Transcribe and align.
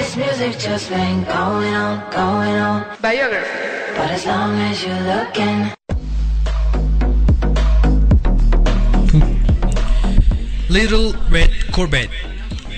This 0.00 0.16
music 0.16 0.58
just 0.58 0.88
been 0.88 1.24
going 1.24 1.74
on, 1.74 2.00
going 2.10 2.56
on. 2.56 2.86
Biography. 3.02 3.50
But 3.98 4.10
as 4.10 4.24
long 4.24 4.58
as 4.58 4.82
you're 4.82 4.98
looking. 5.02 5.74
Little 10.70 11.12
Red 11.28 11.50
Corvette. 11.70 12.08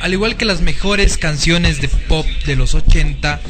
Al 0.00 0.12
igual 0.12 0.36
que 0.36 0.44
las 0.44 0.62
mejores 0.62 1.16
canciones 1.16 1.80
de 1.80 1.86
pop 1.86 2.26
de 2.44 2.56
los 2.56 2.74
80, 2.74 3.40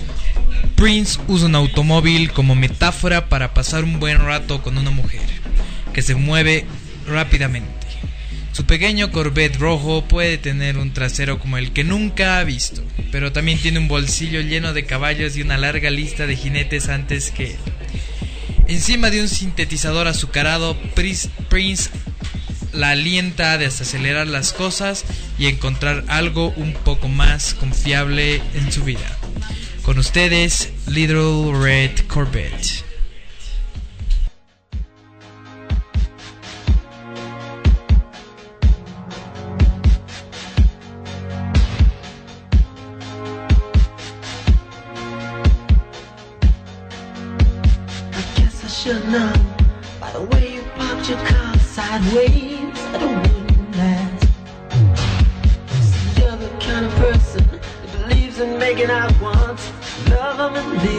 Prince 0.77 1.18
usa 1.27 1.46
un 1.46 1.54
automóvil 1.54 2.30
como 2.30 2.54
metáfora 2.54 3.30
para 3.30 3.54
pasar 3.54 3.84
un 3.84 3.98
buen 3.98 4.18
rato 4.18 4.61
con 4.61 4.77
una 4.77 4.91
mujer 4.91 5.23
que 5.95 6.02
se 6.02 6.14
mueve 6.14 6.66
rápidamente. 7.09 7.82
Su 8.53 8.66
pequeño 8.66 9.11
Corvette 9.11 9.57
rojo 9.57 10.05
puede 10.05 10.37
tener 10.37 10.77
un 10.77 10.93
trasero 10.93 11.39
como 11.39 11.57
el 11.57 11.73
que 11.73 11.84
nunca 11.84 12.39
ha 12.39 12.45
visto, 12.45 12.84
pero 13.11 13.33
también 13.33 13.59
tiene 13.59 13.78
un 13.78 13.88
bolsillo 13.88 14.42
lleno 14.42 14.75
de 14.75 14.84
caballos 14.84 15.37
y 15.37 15.42
una 15.42 15.56
larga 15.56 15.88
lista 15.88 16.27
de 16.27 16.37
jinetes 16.37 16.91
antes 16.91 17.30
que 17.30 17.52
él. 17.52 17.59
Encima 18.69 19.09
de 19.09 19.23
un 19.23 19.28
sintetizador 19.28 20.06
azucarado, 20.06 20.77
Prince 20.95 21.91
la 22.73 22.91
alienta 22.91 23.52
a 23.52 23.59
desacelerar 23.59 24.27
las 24.27 24.53
cosas 24.53 25.05
y 25.39 25.47
encontrar 25.47 26.05
algo 26.09 26.53
un 26.56 26.75
poco 26.75 27.09
más 27.09 27.55
confiable 27.55 28.42
en 28.55 28.70
su 28.70 28.84
vida. 28.84 29.19
Con 29.83 29.98
ustedes, 29.98 30.70
Little 30.87 31.53
Red 31.59 32.06
Corvette. 32.06 32.91
That 52.11 53.00
wouldn't 53.03 53.77
last. 53.77 54.25
See, 55.83 56.20
you're 56.20 56.36
the 56.36 56.48
kind 56.58 56.86
of 56.86 56.92
person 56.97 57.47
that 57.48 58.08
believes 58.08 58.41
in 58.41 58.58
making 58.58 58.91
out 58.91 59.12
once, 59.20 59.70
love 60.11 60.41
'em 60.41 60.56
and 60.56 60.83
leave 60.83 60.92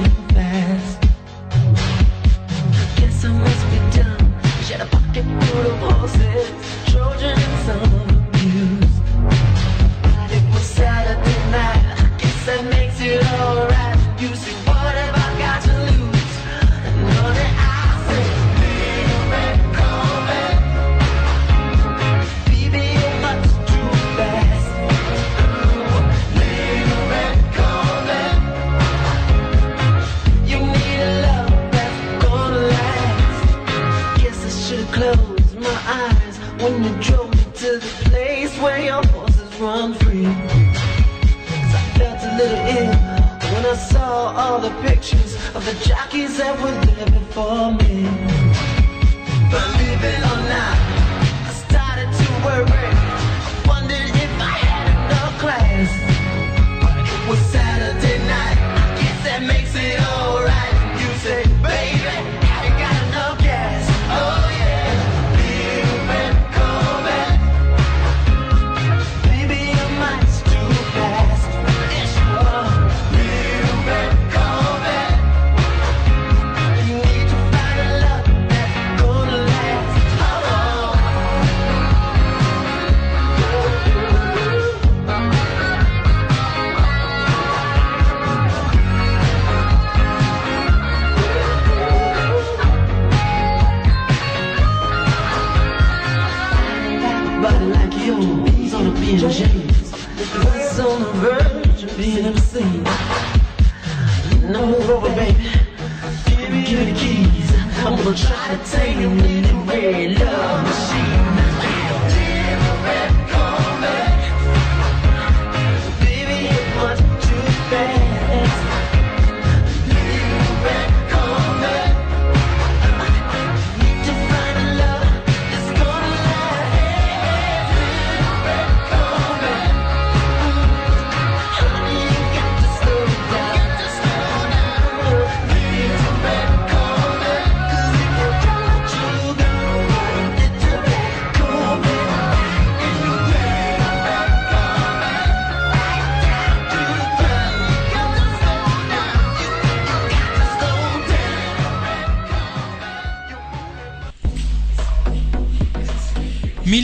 that 46.37 46.59
would 46.63 46.82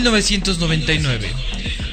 1999. 0.10 1.30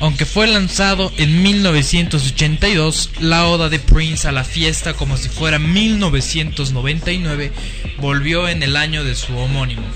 Aunque 0.01 0.25
fue 0.25 0.47
lanzado 0.47 1.13
en 1.19 1.43
1982, 1.43 3.11
la 3.21 3.47
oda 3.47 3.69
de 3.69 3.79
Prince 3.79 4.27
a 4.27 4.33
la 4.33 4.43
fiesta 4.43 4.95
como 4.95 5.19
si 5.19 5.29
fuera 5.29 5.59
1999 5.59 7.53
volvió 7.99 8.49
en 8.49 8.63
el 8.63 8.77
año 8.77 9.05
de 9.05 9.15
su 9.15 9.37
homónimo. 9.37 9.87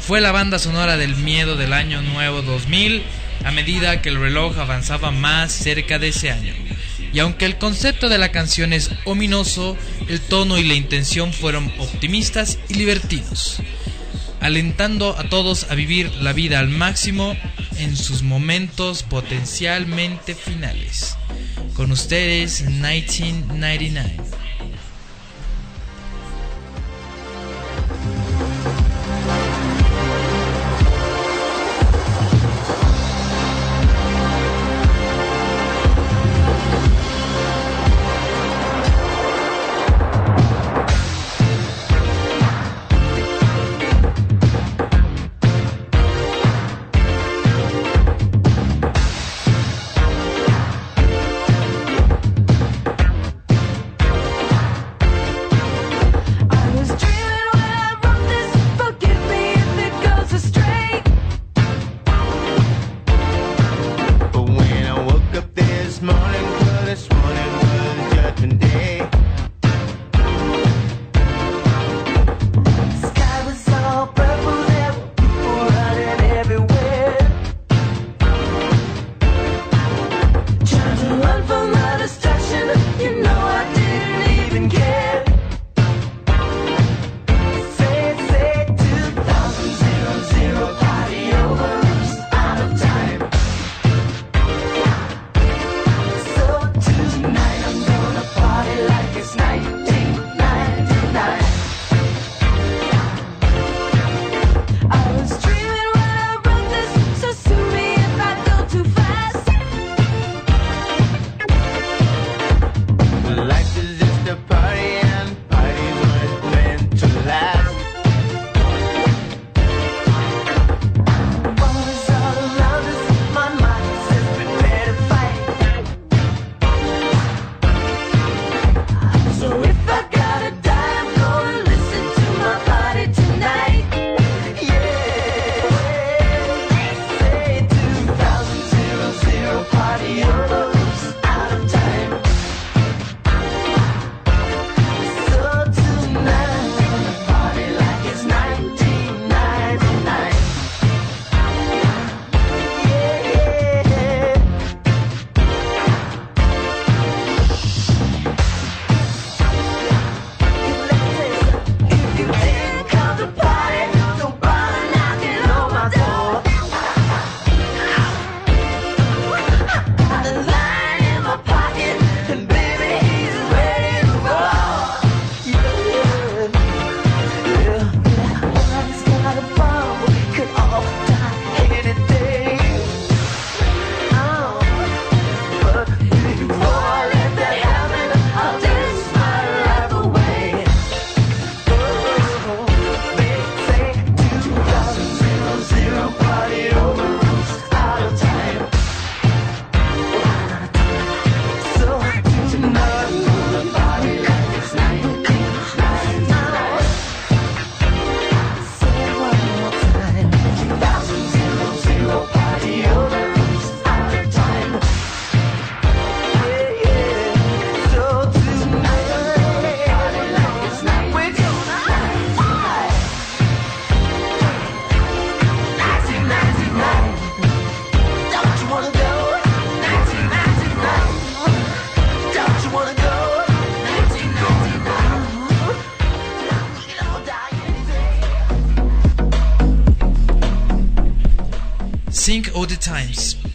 Fue 0.00 0.20
la 0.20 0.32
banda 0.32 0.58
sonora 0.58 0.96
del 0.96 1.14
miedo 1.14 1.56
del 1.56 1.72
año 1.72 2.02
nuevo 2.02 2.42
2000 2.42 3.04
a 3.44 3.52
medida 3.52 4.02
que 4.02 4.08
el 4.08 4.18
reloj 4.18 4.58
avanzaba 4.58 5.12
más 5.12 5.52
cerca 5.52 6.00
de 6.00 6.08
ese 6.08 6.32
año. 6.32 6.52
Y 7.12 7.20
aunque 7.20 7.44
el 7.44 7.56
concepto 7.56 8.08
de 8.08 8.18
la 8.18 8.32
canción 8.32 8.72
es 8.72 8.90
ominoso, 9.04 9.76
el 10.08 10.20
tono 10.20 10.58
y 10.58 10.64
la 10.64 10.74
intención 10.74 11.32
fueron 11.32 11.72
optimistas 11.78 12.58
y 12.68 12.74
divertidos 12.74 13.62
alentando 14.40 15.16
a 15.18 15.24
todos 15.24 15.70
a 15.70 15.74
vivir 15.74 16.10
la 16.16 16.32
vida 16.32 16.58
al 16.58 16.68
máximo 16.68 17.36
en 17.80 17.96
sus 17.96 18.22
momentos 18.22 19.02
potencialmente 19.02 20.34
finales. 20.34 21.16
Con 21.74 21.90
ustedes, 21.92 22.62
1999. 22.62 24.29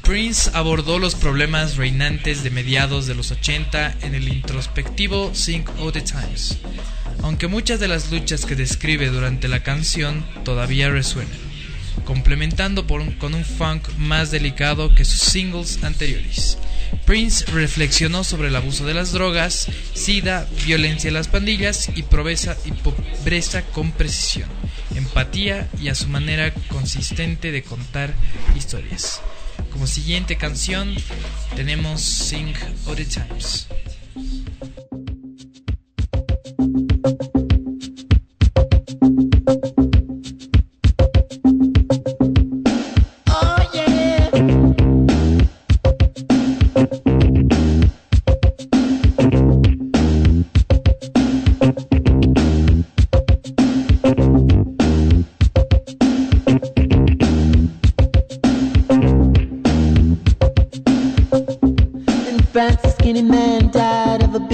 Prince 0.01 0.49
abordó 0.53 0.97
los 0.97 1.15
problemas 1.15 1.75
reinantes 1.75 2.43
de 2.43 2.51
mediados 2.51 3.05
de 3.05 3.15
los 3.15 3.31
80 3.31 3.97
en 4.01 4.15
el 4.15 4.29
introspectivo 4.29 5.31
Sing 5.33 5.65
All 5.79 5.91
the 5.91 6.01
Times, 6.01 6.57
aunque 7.21 7.47
muchas 7.47 7.79
de 7.79 7.89
las 7.89 8.11
luchas 8.11 8.45
que 8.45 8.55
describe 8.55 9.09
durante 9.09 9.47
la 9.47 9.61
canción 9.61 10.25
todavía 10.45 10.89
resuenan, 10.89 11.37
complementando 12.05 12.87
con 12.87 13.33
un 13.33 13.45
funk 13.45 13.89
más 13.97 14.31
delicado 14.31 14.95
que 14.95 15.03
sus 15.03 15.19
singles 15.19 15.83
anteriores. 15.83 16.57
Prince 17.05 17.45
reflexionó 17.45 18.23
sobre 18.23 18.47
el 18.47 18.55
abuso 18.55 18.85
de 18.85 18.93
las 18.93 19.11
drogas, 19.11 19.67
sida, 19.93 20.47
violencia 20.65 21.07
en 21.07 21.13
las 21.13 21.27
pandillas 21.27 21.89
y 21.95 22.03
pobreza, 22.03 22.55
con 23.73 23.91
precisión, 23.91 24.49
empatía 24.95 25.69
y 25.79 25.89
a 25.89 25.95
su 25.95 26.07
manera 26.07 26.53
consistente 26.69 27.51
de 27.51 27.63
contar 27.63 28.13
historias. 28.55 29.21
Como 29.71 29.87
siguiente 29.87 30.37
canción 30.37 30.95
tenemos 31.55 32.01
Sing 32.01 32.53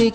All 0.01 0.08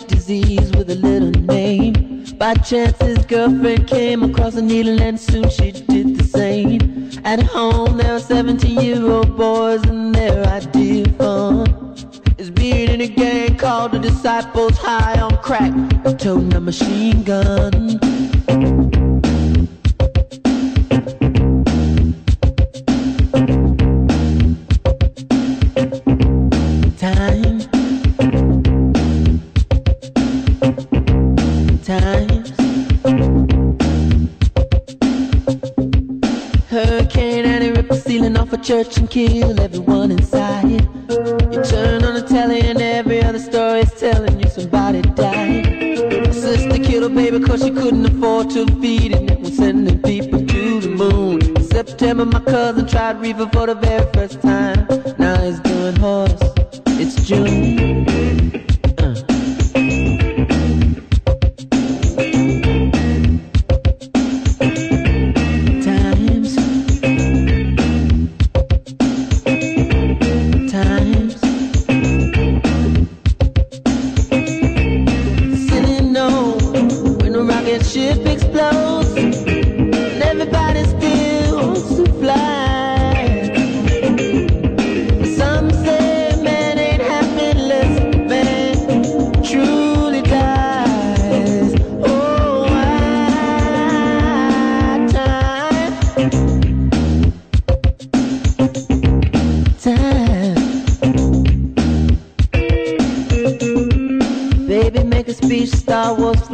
name. 1.31 2.25
By 2.39 2.55
chance 2.55 3.01
his 3.01 3.25
girlfriend 3.25 3.87
came 3.87 4.25
across 4.25 4.57
a 4.57 4.63
needle 4.63 5.01
and 5.01 5.19
soon 5.19 5.49
she 5.49 5.71
did 5.71 6.17
the 6.17 6.25
same. 6.25 7.13
At 7.25 7.41
home 7.45 7.97
there 7.97 8.15
are 8.15 8.19
17 8.19 8.81
year 8.81 9.09
old 9.09 9.37
boys 9.37 9.85
and 9.85 10.13
their 10.13 10.45
idea 10.45 11.05
of 11.05 11.17
fun 11.17 11.95
is 12.37 12.51
being 12.51 12.89
in 12.89 13.01
a 13.01 13.07
gang 13.07 13.57
called 13.59 13.93
the 13.93 14.01
Disciples 14.01 14.77
High 14.77 15.21
on 15.21 15.37
Crack, 15.37 15.73
toting 16.19 16.53
a 16.55 16.61
machine 16.61 17.23
gun. 17.23 19.06
Church 38.67 38.97
and 38.97 39.09
kill 39.09 39.61
everyone 39.61 40.11
inside. 40.11 40.69
You 40.69 41.63
turn 41.63 42.03
on 42.03 42.15
the 42.15 42.27
telly 42.29 42.63
and 42.63 42.83
every 42.83 43.23
other 43.23 43.39
story 43.39 43.83
is 43.83 43.93
telling 43.93 44.41
you 44.41 44.49
somebody 44.49 45.03
died. 45.03 45.67
My 46.27 46.33
sister 46.33 46.83
killed 46.83 47.05
her 47.05 47.09
baby 47.09 47.39
cause 47.47 47.63
she 47.63 47.71
couldn't 47.71 48.05
afford 48.07 48.51
to 48.51 48.67
feed 48.81 49.13
it. 49.15 49.39
Was 49.39 49.57
sending 49.57 50.03
people 50.03 50.45
to 50.45 50.81
the 50.81 50.89
moon. 50.89 51.57
In 51.57 51.63
September, 51.63 52.27
my 52.27 52.41
cousin 52.41 52.89
tried 52.89 53.21
reefer 53.21 53.49
for 53.53 53.69
the 53.69 53.77
very 53.77 54.13
first 54.13 54.43
time. 54.43 54.85
Now 55.17 55.41
he's 55.43 55.61
doing 55.61 55.95
horse. 55.95 56.43
It's 56.99 57.25
June. 57.25 58.66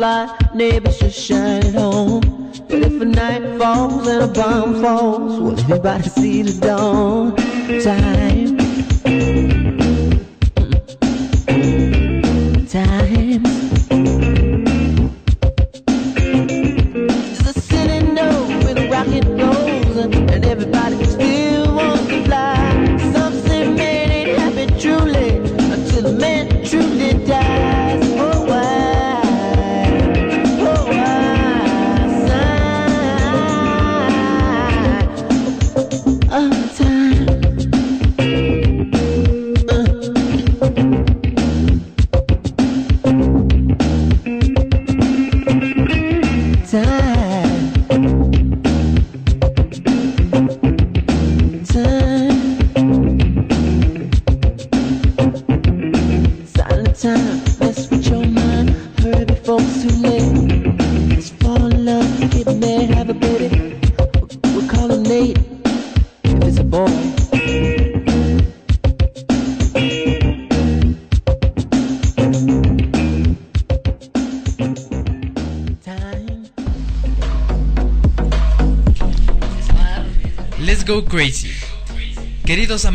fly, 0.02 0.36
neighbors 0.52 0.96
should 0.98 1.12
shine 1.12 1.64
at 1.64 1.74
home. 1.76 2.22
But 2.68 2.82
if 2.88 3.00
a 3.00 3.04
night 3.04 3.56
falls 3.56 4.08
and 4.08 4.24
a 4.24 4.26
bomb 4.26 4.82
falls, 4.82 5.38
will 5.38 5.56
everybody 5.60 6.08
see 6.08 6.42
the 6.42 6.66
dawn? 6.66 7.36
Time. 7.84 8.41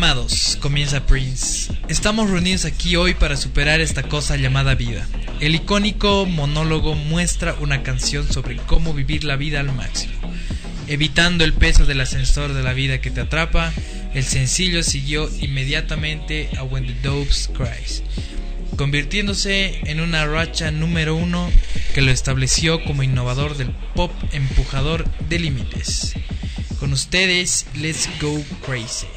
amados, 0.08 0.58
comienza 0.62 1.06
Prince. 1.06 1.70
Estamos 1.90 2.30
reunidos 2.30 2.64
aquí 2.64 2.96
hoy 2.96 3.14
para 3.14 3.36
superar 3.36 3.82
esta 3.82 4.04
cosa 4.04 4.38
llamada 4.38 4.74
vida. 4.74 5.06
El 5.42 5.54
icónico 5.54 6.26
monólogo 6.26 6.96
muestra 6.96 7.56
una 7.60 7.84
canción 7.84 8.26
sobre 8.32 8.56
cómo 8.56 8.94
vivir 8.94 9.26
la 9.26 9.36
vida 9.36 9.60
al 9.60 9.76
máximo. 9.76 10.14
Evitando 10.88 11.44
el 11.44 11.52
peso 11.52 11.86
del 11.86 12.00
ascensor 12.00 12.54
de 12.54 12.64
la 12.64 12.72
vida 12.72 13.02
que 13.02 13.12
te 13.12 13.20
atrapa, 13.20 13.74
el 14.14 14.24
sencillo 14.24 14.82
siguió 14.82 15.30
inmediatamente 15.42 16.52
a 16.58 16.64
When 16.64 16.88
the 16.88 16.96
Dopes 17.04 17.50
Cries, 17.54 18.02
convirtiéndose 18.78 19.82
en 19.90 20.00
una 20.00 20.26
racha 20.26 20.72
número 20.72 21.16
uno 21.16 21.52
que 21.94 22.02
lo 22.02 22.12
estableció 22.12 22.82
como 22.86 23.04
innovador 23.04 23.58
del 23.58 23.72
pop 23.94 24.14
empujador 24.32 25.04
de 25.28 25.40
límites. 25.40 26.14
Con 26.80 26.94
ustedes, 26.94 27.66
Let's 27.76 28.08
Go 28.22 28.42
Crazy. 28.66 29.08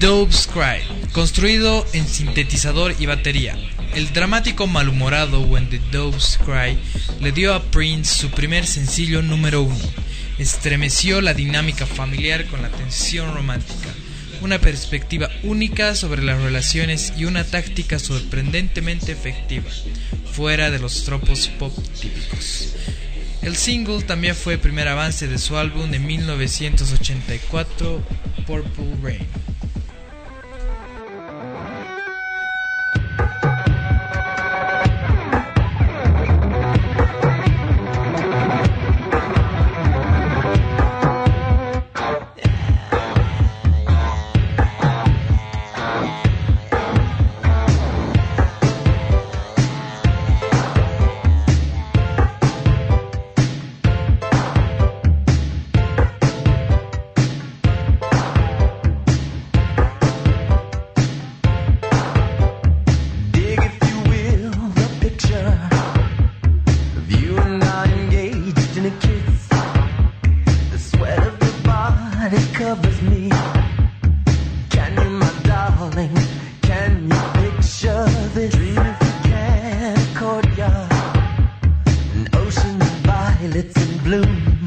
Dove's 0.00 0.46
Cry, 0.46 0.80
construido 1.10 1.84
en 1.92 2.06
sintetizador 2.06 2.94
y 3.00 3.06
batería. 3.06 3.58
El 3.96 4.12
dramático 4.12 4.68
malhumorado 4.68 5.40
When 5.40 5.68
the 5.70 5.80
Doves 5.90 6.38
Cry 6.44 6.78
le 7.20 7.32
dio 7.32 7.52
a 7.52 7.64
Prince 7.64 8.14
su 8.14 8.30
primer 8.30 8.64
sencillo 8.64 9.22
número 9.22 9.62
uno. 9.62 9.84
Estremeció 10.38 11.20
la 11.20 11.34
dinámica 11.34 11.84
familiar 11.84 12.46
con 12.46 12.62
la 12.62 12.68
tensión 12.68 13.34
romántica, 13.34 13.88
una 14.40 14.60
perspectiva 14.60 15.30
única 15.42 15.96
sobre 15.96 16.22
las 16.22 16.40
relaciones 16.40 17.14
y 17.16 17.24
una 17.24 17.42
táctica 17.42 17.98
sorprendentemente 17.98 19.10
efectiva, 19.10 19.68
fuera 20.30 20.70
de 20.70 20.78
los 20.78 21.02
tropos 21.02 21.48
pop 21.58 21.76
típicos. 22.00 22.74
El 23.42 23.56
single 23.56 24.02
también 24.02 24.36
fue 24.36 24.54
el 24.54 24.60
primer 24.60 24.86
avance 24.86 25.26
de 25.26 25.38
su 25.38 25.56
álbum 25.56 25.90
de 25.90 25.98
1984, 25.98 28.00
Purple 28.46 28.94
Rain. 29.02 29.26
Violets 83.48 83.76
in 83.76 83.98
bloom. 84.04 84.57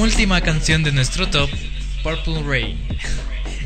Última 0.00 0.40
canción 0.40 0.82
de 0.82 0.92
nuestro 0.92 1.28
top, 1.28 1.50
Purple 2.02 2.42
Rain. 2.42 2.78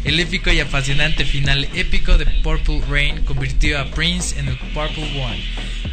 El 0.03 0.19
épico 0.19 0.51
y 0.51 0.59
apasionante 0.59 1.25
final 1.25 1.69
épico 1.75 2.19
de 2.19 2.27
Purple 2.27 2.83
Rain 2.91 3.21
convirtió 3.25 3.79
a 3.79 3.89
Prince 3.93 4.37
en 4.41 4.49
el 4.49 4.59
Purple 4.59 5.23
One, 5.23 5.41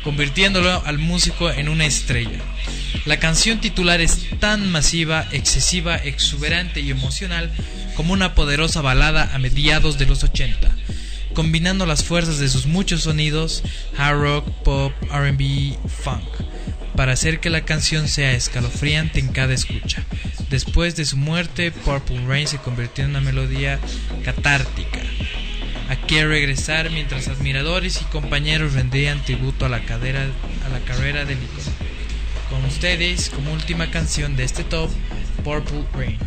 convirtiéndolo 0.04 0.84
al 0.84 0.98
músico 0.98 1.52
en 1.52 1.70
una 1.70 1.86
estrella. 1.86 2.40
La 3.06 3.20
canción 3.20 3.62
titular 3.62 4.02
es 4.02 4.32
tan 4.40 4.72
masiva, 4.72 5.28
excesiva, 5.32 5.96
exuberante 5.98 6.82
y 6.82 6.90
emocional 6.90 7.52
como 7.96 8.12
una 8.12 8.34
poderosa 8.34 8.82
balada 8.82 9.30
a 9.36 9.38
mediados 9.38 10.00
de 10.00 10.08
los 10.08 10.24
80, 10.24 10.76
combinando 11.36 11.86
las 11.86 12.04
fuerzas 12.04 12.40
de 12.40 12.50
sus 12.50 12.66
muchos 12.66 13.04
sonidos, 13.04 13.62
hard 13.96 14.20
rock, 14.20 14.50
pop, 14.64 14.92
RB, 15.04 15.78
funk, 15.88 16.26
para 16.96 17.14
hacer 17.14 17.40
que 17.40 17.52
la 17.52 17.64
canción 17.64 18.08
sea 18.08 18.32
escalofriante 18.32 19.20
en 19.20 19.28
cada 19.28 19.54
escucha. 19.54 20.04
Después 20.52 20.98
de 20.98 21.06
su 21.06 21.16
muerte, 21.16 21.72
Purple 21.72 22.26
Rain 22.28 22.46
se 22.46 22.58
convirtió 22.58 23.06
en 23.06 23.12
una 23.12 23.22
melodía 23.22 23.80
catártica. 24.26 25.00
Aquí 25.88 26.20
a 26.20 26.28
regresar 26.28 26.92
mientras 26.92 27.30
admiradores 27.30 28.02
y 28.02 28.06
compañeros 28.06 28.74
rendían 28.74 29.24
tributo 29.24 29.66
a 29.66 29.70
la, 29.70 29.80
carrera 29.86 31.24
del 31.24 31.38
ícono. 31.42 31.72
Con 32.50 32.66
ustedes, 32.66 33.30
como 33.30 33.54
última 33.54 33.92
canción 33.92 34.36
de 34.36 34.44
este 34.44 34.66
top, 34.66 34.90
Purple 35.46 35.86
Rain. 35.94 36.18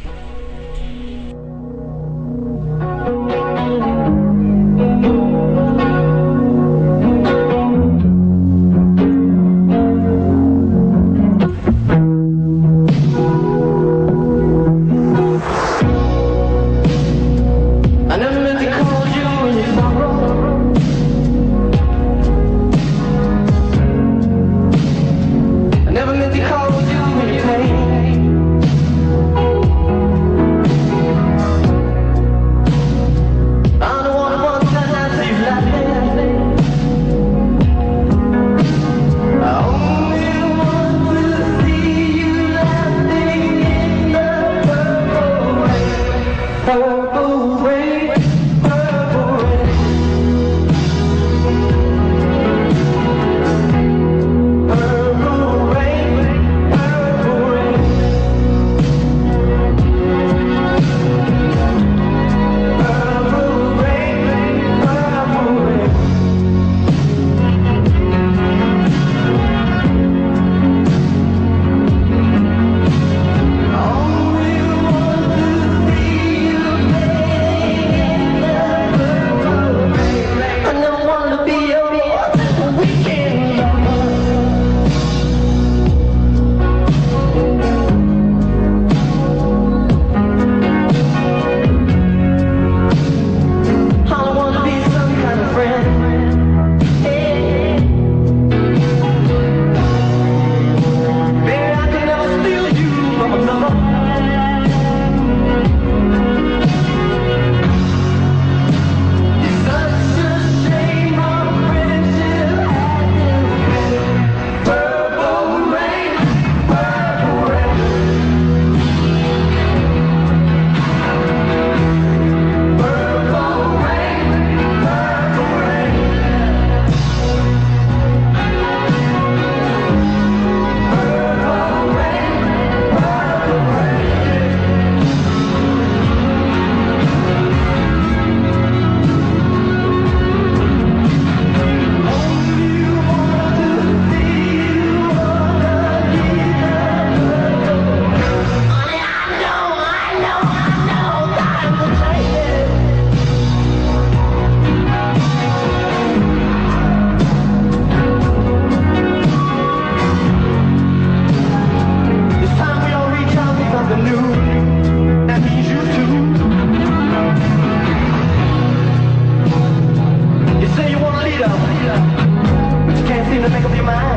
to 173.44 173.50
make 173.50 173.64
up 173.64 173.74
your 173.74 173.84
mind. 173.84 174.13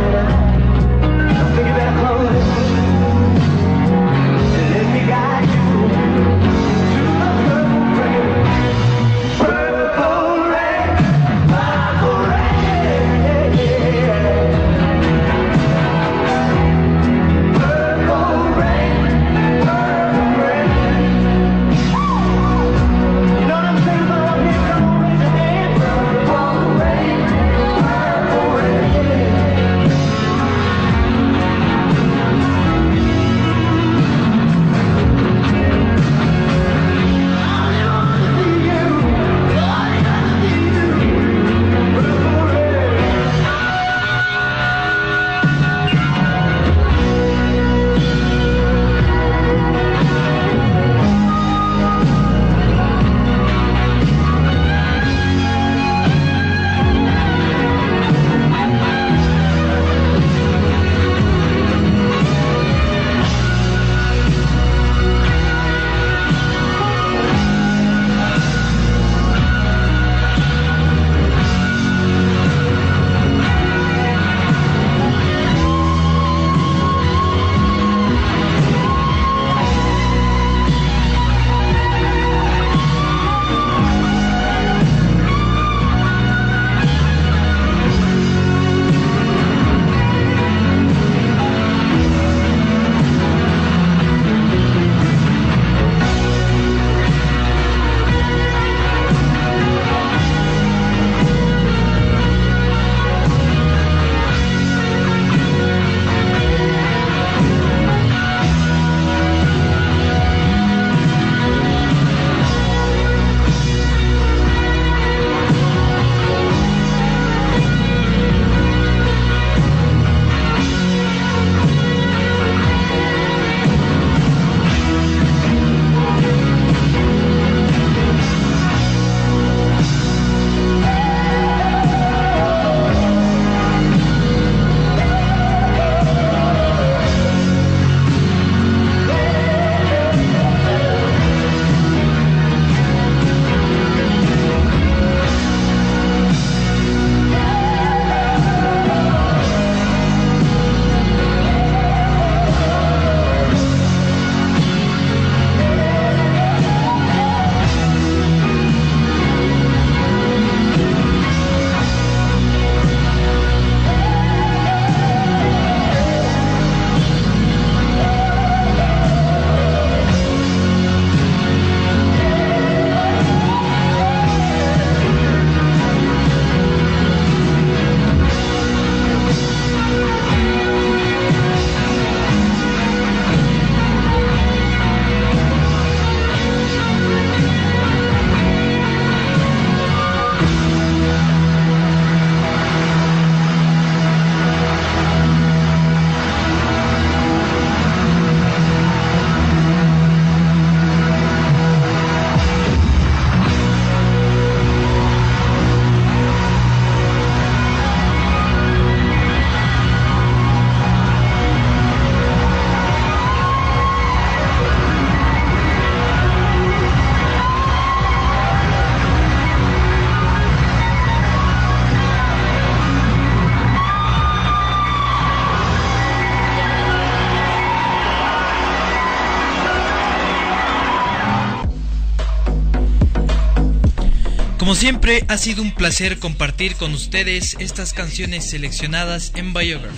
Siempre, 234.77 235.25
ha 235.27 235.39
sido 235.39 235.63
un 235.63 235.71
placer 235.71 236.19
compartir 236.19 236.75
con 236.75 236.93
ustedes 236.93 237.57
estas 237.59 237.93
canciones 237.93 238.47
seleccionadas 238.47 239.31
en 239.35 239.51
Biography. 239.51 239.97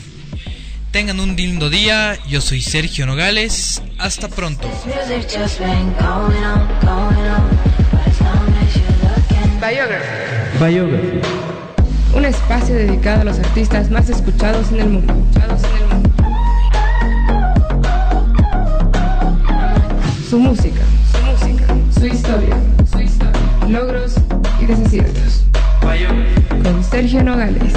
Tengan 0.92 1.20
un 1.20 1.36
lindo 1.36 1.70
día, 1.70 2.18
yo 2.30 2.40
soy 2.40 2.62
Sergio 2.62 3.06
Nogales, 3.06 3.82
hasta 3.98 4.30
pronto. 4.30 4.70
Looking. 9.20 9.60
Biography. 10.60 11.22
Un 12.16 12.26
espacio 12.26 12.76
dedicado 12.76 13.22
a 13.22 13.24
los 13.26 13.38
artistas 13.38 13.92
más 13.92 14.10
escuchados 14.10 14.72
en 14.72 14.80
el 14.80 14.90
mundo. 14.90 15.14
Su 20.30 20.40
música, 20.40 20.82
su 21.12 21.26
música, 21.26 21.66
su 22.00 22.06
historia, 22.08 22.58
su 22.90 23.02
historia, 23.02 23.42
logros 23.68 24.16
Con 26.64 26.84
Sergio 26.84 27.24
Nogales. 27.24 27.74